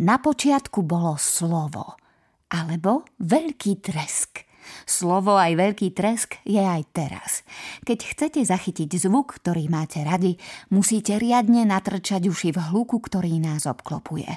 Na 0.00 0.16
počiatku 0.16 0.80
bolo 0.80 1.20
slovo, 1.20 2.00
alebo 2.48 3.04
veľký 3.20 3.84
tresk– 3.84 4.42
Slovo 4.86 5.38
aj 5.38 5.54
veľký 5.54 5.94
tresk 5.94 6.42
je 6.46 6.60
aj 6.60 6.82
teraz. 6.90 7.30
Keď 7.86 7.98
chcete 8.14 8.40
zachytiť 8.42 8.90
zvuk, 8.98 9.38
ktorý 9.38 9.70
máte 9.70 10.02
radi, 10.02 10.38
musíte 10.70 11.18
riadne 11.18 11.66
natrčať 11.66 12.26
uši 12.26 12.50
v 12.54 12.58
hluku, 12.70 12.98
ktorý 12.98 13.38
nás 13.38 13.66
obklopuje. 13.66 14.28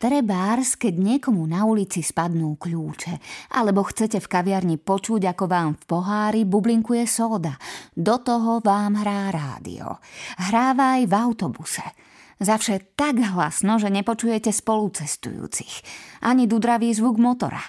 Trebárs, 0.00 0.76
keď 0.76 0.94
niekomu 0.96 1.44
na 1.48 1.64
ulici 1.68 2.00
spadnú 2.04 2.56
kľúče, 2.56 3.20
alebo 3.56 3.84
chcete 3.84 4.20
v 4.20 4.30
kaviarni 4.30 4.76
počuť, 4.80 5.34
ako 5.34 5.44
vám 5.48 5.70
v 5.78 5.84
pohári 5.88 6.42
bublinkuje 6.44 7.04
sóda. 7.08 7.56
Do 7.94 8.20
toho 8.20 8.60
vám 8.60 9.00
hrá 9.00 9.32
rádio. 9.32 10.00
Hráva 10.36 11.00
aj 11.00 11.02
v 11.08 11.14
autobuse. 11.14 11.84
Zavše 12.42 12.94
tak 12.98 13.22
hlasno, 13.22 13.78
že 13.78 13.90
nepočujete 13.90 14.50
spolucestujúcich. 14.50 15.74
Ani 16.26 16.50
dudravý 16.50 16.90
zvuk 16.90 17.18
motora. 17.18 17.62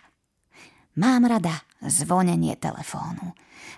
Mám 0.95 1.27
rada 1.27 1.65
zvonenie 1.83 2.55
telefónu. 2.55 3.35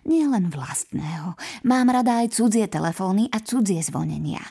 Nie 0.08 0.30
len 0.30 0.54
vlastného. 0.54 1.36
Mám 1.66 1.92
rada 1.92 2.24
aj 2.24 2.38
cudzie 2.38 2.70
telefóny 2.70 3.28
a 3.34 3.42
cudzie 3.44 3.82
zvonenia. 3.84 4.44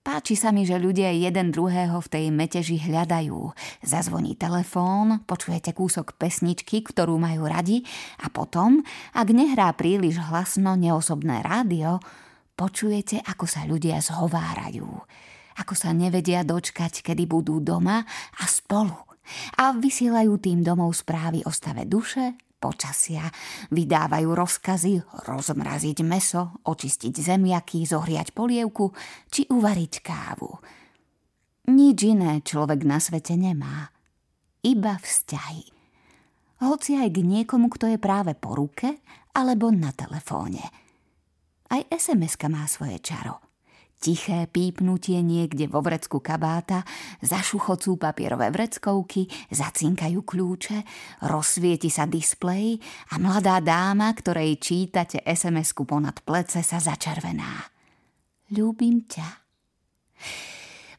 Páči 0.00 0.32
sa 0.32 0.48
mi, 0.48 0.64
že 0.64 0.80
ľudia 0.80 1.12
jeden 1.12 1.52
druhého 1.52 2.00
v 2.00 2.08
tej 2.08 2.24
meteži 2.32 2.80
hľadajú. 2.80 3.52
Zazvoní 3.84 4.32
telefón, 4.32 5.20
počujete 5.28 5.76
kúsok 5.76 6.16
pesničky, 6.16 6.80
ktorú 6.80 7.20
majú 7.20 7.44
radi 7.44 7.84
a 8.24 8.32
potom, 8.32 8.80
ak 9.12 9.28
nehrá 9.28 9.68
príliš 9.76 10.16
hlasno 10.32 10.72
neosobné 10.72 11.44
rádio, 11.44 12.00
počujete, 12.56 13.20
ako 13.20 13.44
sa 13.44 13.68
ľudia 13.68 14.00
zhovárajú. 14.00 14.88
Ako 15.60 15.76
sa 15.76 15.92
nevedia 15.92 16.40
dočkať, 16.40 17.04
kedy 17.04 17.28
budú 17.28 17.60
doma 17.60 18.00
a 18.40 18.44
spolu 18.48 18.96
a 19.60 19.76
vysielajú 19.76 20.40
tým 20.40 20.64
domov 20.64 20.96
správy 20.96 21.44
o 21.44 21.52
stave 21.52 21.84
duše, 21.84 22.34
počasia, 22.56 23.28
vydávajú 23.72 24.28
rozkazy 24.32 24.94
rozmraziť 25.28 25.98
meso, 26.04 26.60
očistiť 26.64 27.14
zemiaky, 27.14 27.84
zohriať 27.84 28.32
polievku 28.32 28.92
či 29.28 29.48
uvariť 29.48 29.92
kávu. 30.00 30.50
Nič 31.70 31.98
iné 32.08 32.40
človek 32.42 32.80
na 32.82 32.98
svete 32.98 33.36
nemá. 33.36 33.88
Iba 34.60 34.98
vzťahy. 34.98 35.64
Hoci 36.60 37.00
aj 37.00 37.08
k 37.08 37.18
niekomu, 37.24 37.72
kto 37.72 37.88
je 37.96 37.98
práve 38.00 38.36
po 38.36 38.52
ruke 38.52 39.00
alebo 39.32 39.72
na 39.72 39.94
telefóne. 39.96 40.60
Aj 41.70 41.80
sms 41.88 42.36
má 42.50 42.66
svoje 42.66 43.00
čaro– 43.00 43.40
Tiché 44.00 44.48
pípnutie 44.48 45.20
niekde 45.20 45.68
vo 45.68 45.84
vrecku 45.84 46.24
kabáta, 46.24 46.88
zašuchocú 47.20 48.00
papierové 48.00 48.48
vreckovky, 48.48 49.28
zacinkajú 49.52 50.24
kľúče, 50.24 50.78
rozsvieti 51.28 51.92
sa 51.92 52.08
displej 52.08 52.80
a 53.12 53.20
mladá 53.20 53.60
dáma, 53.60 54.08
ktorej 54.16 54.56
čítate 54.56 55.20
SMS-ku 55.20 55.84
ponad 55.84 56.16
plece, 56.24 56.64
sa 56.64 56.80
začervená. 56.80 57.60
Ľúbim 58.56 59.04
ťa. 59.04 59.28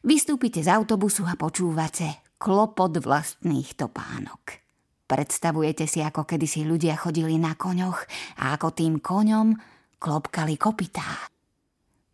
Vystúpite 0.06 0.62
z 0.62 0.70
autobusu 0.70 1.26
a 1.26 1.34
počúvate 1.34 2.22
klopot 2.38 2.94
vlastných 3.02 3.74
topánok. 3.74 4.62
Predstavujete 5.10 5.90
si, 5.90 6.06
ako 6.06 6.22
kedysi 6.22 6.62
ľudia 6.62 6.94
chodili 6.94 7.34
na 7.34 7.58
koňoch 7.58 8.06
a 8.46 8.54
ako 8.54 8.70
tým 8.78 9.02
koňom 9.02 9.58
klopkali 9.98 10.54
kopitá. 10.54 11.31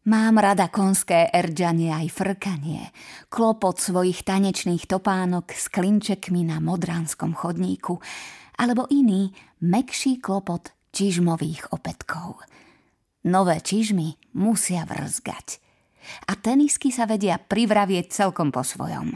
Mám 0.09 0.41
rada 0.41 0.73
konské 0.73 1.29
erdžanie 1.29 1.93
aj 1.93 2.09
frkanie, 2.09 2.97
klopot 3.29 3.77
svojich 3.77 4.25
tanečných 4.25 4.89
topánok 4.89 5.53
s 5.53 5.69
klinčekmi 5.69 6.49
na 6.49 6.65
modranskom 6.65 7.37
chodníku, 7.37 8.01
alebo 8.57 8.89
iný, 8.89 9.37
mekší 9.61 10.17
klopot 10.17 10.73
čižmových 10.97 11.77
opetkov. 11.77 12.41
Nové 13.29 13.61
čižmy 13.61 14.33
musia 14.33 14.89
vrzgať. 14.89 15.61
A 16.25 16.41
tenisky 16.41 16.89
sa 16.89 17.05
vedia 17.05 17.37
privravieť 17.37 18.09
celkom 18.09 18.49
po 18.49 18.65
svojom. 18.65 19.13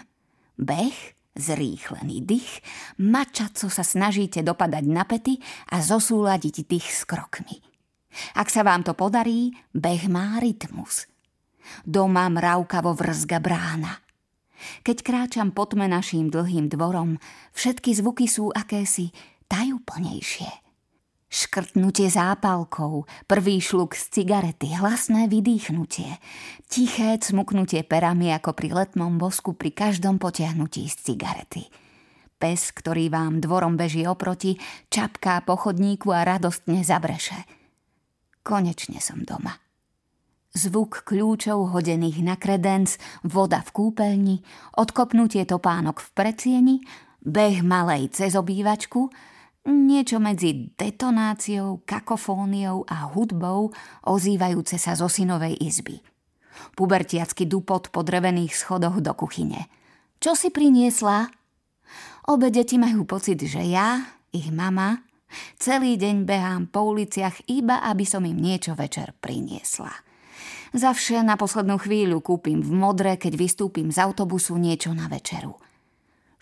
Beh, 0.61 1.17
zrýchlený 1.33 2.21
dých, 2.21 2.61
mačaco 3.01 3.73
sa 3.73 3.81
snažíte 3.81 4.45
dopadať 4.45 4.85
na 4.85 5.09
pety 5.09 5.41
a 5.73 5.81
zosúľadiť 5.81 6.69
dých 6.69 6.89
s 6.93 7.09
krokmi– 7.09 7.65
ak 8.37 8.49
sa 8.49 8.63
vám 8.63 8.85
to 8.85 8.93
podarí, 8.93 9.53
beh 9.73 10.09
má 10.09 10.39
rytmus. 10.39 11.09
Doma 11.87 12.29
mravkavo 12.29 12.93
vrzga 12.93 13.39
brána. 13.39 14.03
Keď 14.87 14.97
kráčam 15.03 15.51
po 15.51 15.67
tme 15.67 15.91
naším 15.91 16.31
dlhým 16.31 16.71
dvorom, 16.71 17.19
všetky 17.55 17.99
zvuky 17.99 18.31
sú 18.31 18.55
akési 18.55 19.11
tajúplnejšie. 19.51 20.63
Škrtnutie 21.33 22.13
zápalkou, 22.13 23.09
prvý 23.25 23.57
šluk 23.57 23.97
z 23.97 24.21
cigarety, 24.21 24.77
hlasné 24.77 25.33
vydýchnutie, 25.33 26.21
tiché 26.69 27.17
cmuknutie 27.17 27.89
perami 27.89 28.37
ako 28.37 28.53
pri 28.53 28.69
letnom 28.77 29.17
bosku 29.17 29.57
pri 29.57 29.73
každom 29.73 30.21
potiahnutí 30.21 30.85
z 30.93 30.97
cigarety. 31.01 31.73
Pes, 32.37 32.69
ktorý 32.77 33.09
vám 33.09 33.41
dvorom 33.41 33.81
beží 33.81 34.05
oproti, 34.05 34.61
čapká 34.93 35.41
po 35.41 35.57
chodníku 35.57 36.13
a 36.13 36.21
radostne 36.21 36.85
zabreše. 36.85 37.62
Konečne 38.43 38.99
som 38.99 39.23
doma. 39.23 39.63
Zvuk 40.53 41.09
kľúčov 41.09 41.73
hodených 41.73 42.21
na 42.21 42.37
kredenc, 42.37 43.01
voda 43.25 43.65
v 43.65 43.71
kúpeľni, 43.73 44.37
odkopnutie 44.77 45.49
topánok 45.49 46.05
v 46.05 46.09
predsieni, 46.13 46.77
beh 47.25 47.65
malej 47.65 48.13
cez 48.13 48.37
obývačku, 48.37 49.09
niečo 49.65 50.19
medzi 50.19 50.75
detonáciou, 50.75 51.87
kakofóniou 51.87 52.85
a 52.85 53.09
hudbou 53.15 53.71
ozývajúce 54.05 54.77
sa 54.77 54.99
zo 54.99 55.07
synovej 55.07 55.57
izby. 55.63 56.03
Pubertiacky 56.77 57.49
dupot 57.49 57.89
po 57.89 58.05
drevených 58.05 58.53
schodoch 58.53 59.01
do 59.01 59.15
kuchyne. 59.17 59.71
Čo 60.21 60.37
si 60.37 60.53
priniesla? 60.53 61.31
Obe 62.29 62.53
deti 62.53 62.77
majú 62.77 63.09
pocit, 63.09 63.41
že 63.41 63.63
ja, 63.65 64.03
ich 64.35 64.53
mama, 64.53 65.01
Celý 65.57 65.99
deň 65.99 66.29
behám 66.29 66.63
po 66.69 66.93
uliciach 66.93 67.49
iba, 67.49 67.83
aby 67.85 68.05
som 68.05 68.23
im 68.25 68.37
niečo 68.37 68.77
večer 68.77 69.17
priniesla. 69.19 69.93
Zavše 70.73 71.21
na 71.21 71.37
poslednú 71.37 71.77
chvíľu 71.77 72.25
kúpim 72.25 72.65
v 72.65 72.73
modre, 72.73 73.21
keď 73.21 73.37
vystúpim 73.37 73.93
z 73.93 74.01
autobusu 74.01 74.57
niečo 74.57 74.97
na 74.97 75.05
večeru. 75.05 75.53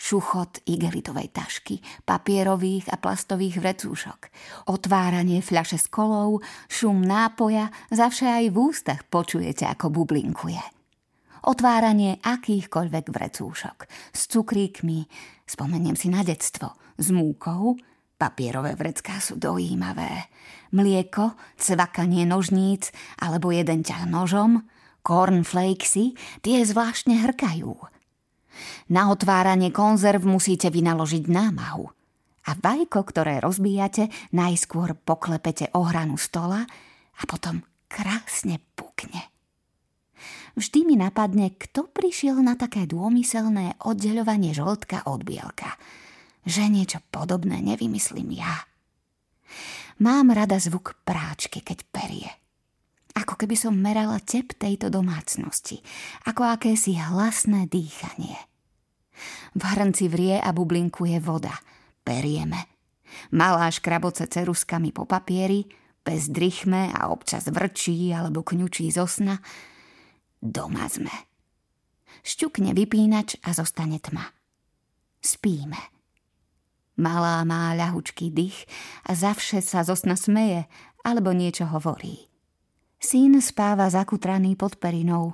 Šuchot 0.01 0.65
igelitovej 0.65 1.29
tašky, 1.35 1.83
papierových 2.09 2.89
a 2.89 2.97
plastových 2.97 3.61
vrecúšok, 3.61 4.33
otváranie 4.71 5.45
fľaše 5.45 5.77
s 5.77 5.93
kolou, 5.93 6.41
šum 6.73 7.05
nápoja, 7.05 7.69
zavše 7.93 8.25
aj 8.25 8.45
v 8.49 8.57
ústach 8.57 9.03
počujete, 9.11 9.69
ako 9.69 9.93
bublinkuje. 9.93 10.63
Otváranie 11.45 12.17
akýchkoľvek 12.23 13.07
vrecúšok, 13.13 13.79
s 14.15 14.21
cukríkmi, 14.31 15.05
spomeniem 15.45 15.99
si 15.99 16.09
na 16.09 16.25
detstvo, 16.25 16.73
s 16.97 17.09
múkou, 17.13 17.77
Papierové 18.21 18.77
vrecká 18.77 19.17
sú 19.17 19.41
dojímavé. 19.41 20.29
Mlieko, 20.77 21.41
cvakanie 21.57 22.29
nožníc 22.29 22.93
alebo 23.17 23.49
jeden 23.49 23.81
ťah 23.81 24.05
nožom, 24.05 24.61
cornflakesy, 25.01 26.13
tie 26.45 26.61
zvláštne 26.61 27.17
hrkajú. 27.25 27.73
Na 28.93 29.09
otváranie 29.09 29.73
konzerv 29.73 30.29
musíte 30.29 30.69
vynaložiť 30.69 31.33
námahu. 31.33 31.89
A 32.45 32.51
vajko, 32.61 33.09
ktoré 33.09 33.41
rozbíjate, 33.41 34.13
najskôr 34.37 35.01
poklepete 35.01 35.73
o 35.73 35.89
hranu 35.89 36.21
stola 36.21 36.69
a 37.17 37.23
potom 37.25 37.65
krásne 37.89 38.61
pukne. 38.77 39.33
Vždy 40.61 40.85
mi 40.85 41.01
napadne, 41.01 41.57
kto 41.57 41.89
prišiel 41.89 42.37
na 42.45 42.53
také 42.53 42.85
dômyselné 42.85 43.81
oddeľovanie 43.81 44.53
žltka 44.53 45.09
od 45.09 45.25
bielka– 45.25 45.73
že 46.45 46.69
niečo 46.69 47.05
podobné 47.13 47.61
nevymyslím 47.61 48.37
ja. 48.37 48.65
Mám 50.01 50.33
rada 50.33 50.57
zvuk 50.57 50.97
práčky, 51.05 51.61
keď 51.61 51.79
perie. 51.93 52.31
Ako 53.13 53.37
keby 53.37 53.59
som 53.59 53.77
merala 53.77 54.23
tep 54.23 54.57
tejto 54.57 54.89
domácnosti, 54.89 55.83
ako 56.25 56.47
akési 56.47 56.97
hlasné 56.97 57.69
dýchanie. 57.69 58.39
V 59.53 59.63
hrnci 59.67 60.09
vrie 60.09 60.41
a 60.41 60.49
bublinkuje 60.55 61.21
voda. 61.21 61.53
Perieme. 62.01 62.71
Malá 63.35 63.69
škraboce 63.69 64.25
ceruskami 64.31 64.95
po 64.95 65.05
papieri, 65.05 65.67
bez 66.01 66.33
drichme 66.33 66.95
a 66.95 67.13
občas 67.13 67.51
vrčí 67.51 68.09
alebo 68.15 68.41
kňučí 68.41 68.89
zo 68.89 69.05
sna. 69.05 69.37
Doma 70.41 70.89
sme. 70.89 71.13
Šťukne 72.25 72.73
vypínač 72.73 73.37
a 73.45 73.53
zostane 73.53 74.01
tma. 74.01 74.25
Spíme. 75.21 76.00
Malá 76.99 77.43
má 77.47 77.75
ľahučký 77.77 78.33
dých 78.35 78.67
a 79.07 79.15
zavše 79.15 79.63
sa 79.63 79.87
zo 79.87 79.95
sna 79.95 80.19
smeje 80.19 80.67
alebo 81.07 81.31
niečo 81.31 81.69
hovorí. 81.69 82.27
Syn 83.01 83.41
spáva 83.41 83.89
zakutraný 83.89 84.59
pod 84.59 84.77
perinou 84.77 85.33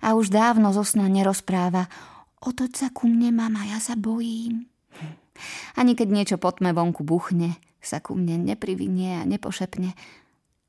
a 0.00 0.14
už 0.14 0.30
dávno 0.30 0.70
zo 0.70 0.86
sna 0.86 1.10
nerozpráva, 1.10 1.90
Otoď 2.40 2.72
sa 2.72 2.88
ku 2.88 3.04
mne, 3.04 3.36
mama, 3.36 3.68
ja 3.68 3.76
sa 3.76 4.00
bojím. 4.00 4.64
Ani 5.76 5.92
keď 5.92 6.08
niečo 6.08 6.36
po 6.40 6.48
tme 6.56 6.72
vonku 6.72 7.04
buchne, 7.04 7.60
sa 7.84 8.00
ku 8.00 8.16
mne 8.16 8.40
neprivinie 8.40 9.20
a 9.20 9.28
nepošepne. 9.28 9.92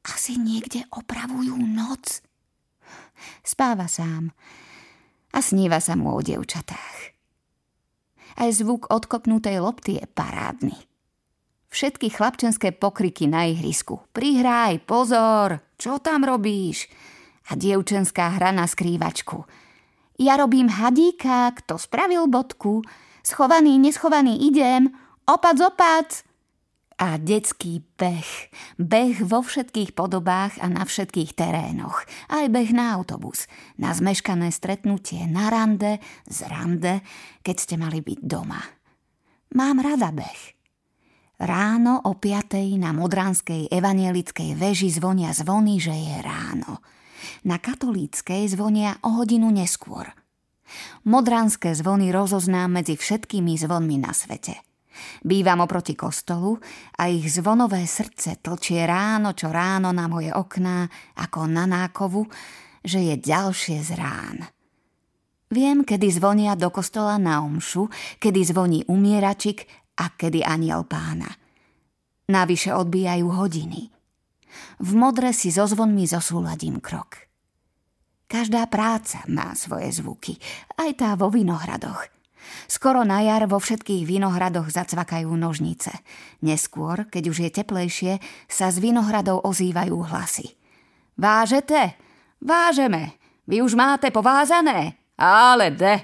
Asi 0.04 0.36
niekde 0.36 0.84
opravujú 0.92 1.56
noc. 1.56 2.20
Spáva 3.40 3.88
sám 3.88 4.36
a 5.32 5.40
sníva 5.40 5.80
sa 5.80 5.96
mu 5.96 6.12
o 6.12 6.20
devčatách. 6.20 7.16
Aj 8.38 8.50
zvuk 8.52 8.88
odkopnutej 8.92 9.60
lopty 9.60 10.00
je 10.00 10.06
parádny. 10.08 10.78
Všetky 11.72 12.12
chlapčenské 12.12 12.76
pokriky 12.76 13.32
na 13.32 13.48
ihrisku. 13.48 14.04
Prihraj, 14.12 14.84
pozor, 14.84 15.64
čo 15.80 16.04
tam 16.04 16.28
robíš? 16.28 16.92
A 17.48 17.56
dievčenská 17.56 18.36
hra 18.36 18.52
na 18.52 18.68
skrývačku. 18.68 19.48
Ja 20.20 20.36
robím 20.36 20.68
hadíka, 20.68 21.52
kto 21.56 21.80
spravil 21.80 22.28
bodku. 22.28 22.84
Schovaný, 23.24 23.80
neschovaný 23.80 24.52
idem. 24.52 24.92
Opac, 25.26 25.58
opac 25.64 26.31
a 27.02 27.18
detský 27.18 27.82
beh. 27.98 28.32
Beh 28.78 29.26
vo 29.26 29.42
všetkých 29.42 29.98
podobách 29.98 30.62
a 30.62 30.70
na 30.70 30.86
všetkých 30.86 31.34
terénoch. 31.34 32.06
Aj 32.30 32.46
beh 32.46 32.70
na 32.78 32.94
autobus, 32.94 33.50
na 33.82 33.90
zmeškané 33.90 34.54
stretnutie, 34.54 35.26
na 35.26 35.50
rande, 35.50 35.98
z 36.30 36.46
rande, 36.46 37.02
keď 37.42 37.56
ste 37.58 37.76
mali 37.82 38.06
byť 38.06 38.20
doma. 38.22 38.62
Mám 39.58 39.82
rada 39.82 40.14
beh. 40.14 40.42
Ráno 41.42 42.06
o 42.06 42.14
piatej 42.22 42.78
na 42.78 42.94
Modranskej 42.94 43.74
evanielickej 43.74 44.54
veži 44.54 44.94
zvonia 44.94 45.34
zvony, 45.34 45.82
že 45.82 45.98
je 45.98 46.18
ráno. 46.22 46.86
Na 47.50 47.58
katolíckej 47.58 48.46
zvonia 48.46 49.02
o 49.02 49.18
hodinu 49.18 49.50
neskôr. 49.50 50.06
Modranské 51.10 51.74
zvony 51.74 52.14
rozoznám 52.14 52.78
medzi 52.78 52.94
všetkými 52.94 53.58
zvonmi 53.58 53.98
na 53.98 54.14
svete– 54.14 54.62
Bývam 55.24 55.64
oproti 55.64 55.96
kostolu 55.96 56.60
a 57.00 57.08
ich 57.08 57.28
zvonové 57.32 57.88
srdce 57.88 58.40
tlčie 58.44 58.84
ráno 58.84 59.32
čo 59.32 59.50
ráno 59.50 59.96
na 59.96 60.06
moje 60.12 60.32
okná 60.32 60.88
ako 61.20 61.48
na 61.48 61.66
nákovu, 61.68 62.28
že 62.84 63.00
je 63.00 63.16
ďalšie 63.18 63.78
z 63.82 63.92
rán. 63.96 64.38
Viem, 65.52 65.84
kedy 65.84 66.08
zvonia 66.16 66.56
do 66.56 66.72
kostola 66.72 67.20
na 67.20 67.44
omšu, 67.44 67.92
kedy 68.24 68.40
zvoní 68.48 68.80
umieračik 68.88 69.68
a 70.00 70.16
kedy 70.16 70.48
aniel 70.48 70.88
pána. 70.88 71.28
Navyše 72.32 72.72
odbijajú 72.72 73.28
hodiny. 73.28 73.92
V 74.80 74.92
modre 74.96 75.36
si 75.36 75.52
so 75.52 75.68
zvonmi 75.68 76.08
zosúladím 76.08 76.80
krok. 76.80 77.28
Každá 78.32 78.64
práca 78.72 79.28
má 79.28 79.52
svoje 79.60 79.92
zvuky, 79.92 80.40
aj 80.80 80.90
tá 80.96 81.10
vo 81.20 81.28
vinohradoch– 81.28 82.08
Skoro 82.70 83.04
na 83.04 83.22
jar 83.26 83.46
vo 83.50 83.60
všetkých 83.60 84.08
vinohradoch 84.08 84.70
zacvakajú 84.72 85.30
nožnice. 85.34 85.92
Neskôr, 86.46 87.10
keď 87.10 87.24
už 87.30 87.38
je 87.48 87.50
teplejšie, 87.52 88.14
sa 88.48 88.70
z 88.70 88.78
vinohradov 88.80 89.44
ozývajú 89.44 89.98
hlasy. 90.12 90.54
Vážete? 91.20 91.96
Vážeme. 92.42 93.20
Vy 93.46 93.62
už 93.62 93.76
máte 93.76 94.10
povázané? 94.10 94.98
Ale 95.20 95.74
de. 95.76 95.96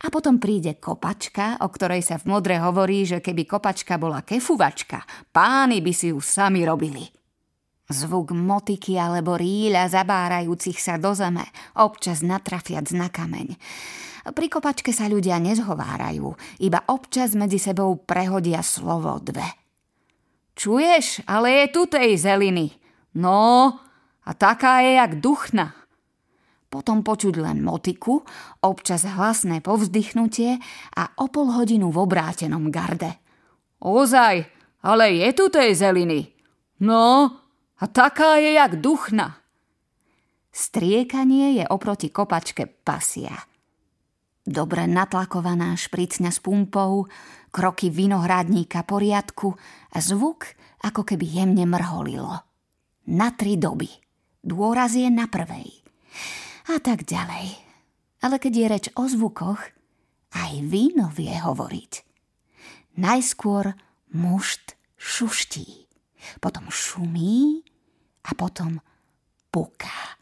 A 0.00 0.06
potom 0.08 0.40
príde 0.40 0.80
kopačka, 0.80 1.60
o 1.60 1.68
ktorej 1.68 2.00
sa 2.00 2.16
v 2.16 2.28
modre 2.32 2.56
hovorí, 2.58 3.04
že 3.04 3.20
keby 3.20 3.44
kopačka 3.44 4.00
bola 4.00 4.24
kefuvačka, 4.24 5.04
páni 5.30 5.84
by 5.84 5.92
si 5.92 6.10
ju 6.10 6.18
sami 6.18 6.64
robili. 6.64 7.19
Zvuk 7.90 8.30
motiky 8.30 8.94
alebo 8.94 9.34
ríľa 9.34 9.90
zabárajúcich 9.90 10.78
sa 10.78 10.94
do 10.94 11.10
zeme, 11.10 11.42
občas 11.74 12.22
natrafiac 12.22 12.86
na 12.94 13.10
kameň. 13.10 13.58
Pri 14.30 14.46
kopačke 14.46 14.94
sa 14.94 15.10
ľudia 15.10 15.42
nezhovárajú, 15.42 16.30
iba 16.62 16.86
občas 16.86 17.34
medzi 17.34 17.58
sebou 17.58 17.98
prehodia 17.98 18.62
slovo 18.62 19.18
dve. 19.18 19.42
Čuješ, 20.54 21.26
ale 21.26 21.66
je 21.66 21.66
tu 21.74 21.90
tej 21.90 22.14
zeliny. 22.14 22.70
No, 23.18 23.74
a 24.22 24.30
taká 24.38 24.86
je 24.86 24.94
jak 24.94 25.18
duchna. 25.18 25.74
Potom 26.70 27.02
počuť 27.02 27.42
len 27.42 27.58
motiku, 27.66 28.22
občas 28.62 29.02
hlasné 29.02 29.58
povzdychnutie 29.58 30.62
a 30.94 31.10
o 31.18 31.26
pol 31.26 31.50
hodinu 31.50 31.90
v 31.90 31.98
obrátenom 32.06 32.70
garde. 32.70 33.18
Ozaj, 33.82 34.46
ale 34.86 35.04
je 35.18 35.28
tu 35.34 35.50
tej 35.50 35.74
zeliny. 35.74 36.30
No, 36.86 37.34
a 37.80 37.84
taká 37.88 38.36
je 38.36 38.60
jak 38.60 38.76
duchna. 38.80 39.40
Striekanie 40.52 41.62
je 41.62 41.64
oproti 41.64 42.12
kopačke 42.12 42.68
pasia. 42.68 43.32
Dobre 44.44 44.88
natlakovaná 44.90 45.76
špricňa 45.78 46.30
s 46.32 46.40
pumpou, 46.42 47.06
kroky 47.54 47.88
vinohrádníka 47.92 48.82
poriadku 48.82 49.54
a 49.94 49.98
zvuk, 50.00 50.52
ako 50.80 51.06
keby 51.06 51.26
jemne 51.28 51.64
mrholilo. 51.68 52.40
Na 53.10 53.28
tri 53.32 53.56
doby. 53.60 53.88
Dôraz 54.40 54.96
je 54.96 55.06
na 55.12 55.28
prvej. 55.28 55.84
A 56.72 56.80
tak 56.80 57.04
ďalej. 57.04 57.60
Ale 58.24 58.36
keď 58.40 58.52
je 58.52 58.66
reč 58.66 58.84
o 58.96 59.04
zvukoch, 59.04 59.60
aj 60.32 60.52
víno 60.64 61.12
vie 61.12 61.32
hovoriť. 61.32 61.92
Najskôr 63.00 63.76
mušt 64.16 64.76
šuští, 64.96 65.89
potom 66.42 66.68
šumí 66.68 67.64
a 68.26 68.36
potom 68.36 68.80
puká 69.48 70.20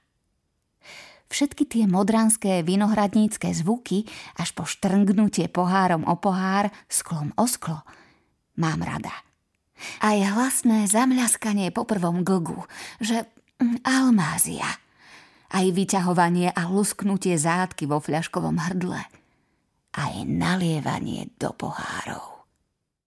všetky 1.28 1.64
tie 1.68 1.84
modranské 1.84 2.64
vinohradnícke 2.64 3.52
zvuky 3.52 4.08
až 4.40 4.56
po 4.56 4.64
štrngnutie 4.64 5.46
pohárom 5.52 6.02
o 6.08 6.16
pohár, 6.16 6.72
sklom 6.88 7.36
o 7.36 7.44
sklo, 7.44 7.84
mám 8.56 8.80
rada. 8.82 9.12
Aj 10.02 10.18
hlasné 10.18 10.90
zamľaskanie 10.90 11.70
po 11.70 11.86
prvom 11.86 12.26
glgu, 12.26 12.66
že 12.98 13.30
mm, 13.62 13.86
almázia. 13.86 14.66
Aj 15.48 15.64
vyťahovanie 15.64 16.52
a 16.52 16.66
lusknutie 16.68 17.38
zátky 17.38 17.88
vo 17.88 18.02
fľaškovom 18.02 18.58
hrdle. 18.58 19.00
Aj 19.96 20.14
nalievanie 20.26 21.30
do 21.38 21.54
pohárov. 21.54 22.37